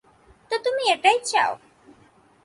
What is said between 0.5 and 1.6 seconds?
তুমি এটাই চাও।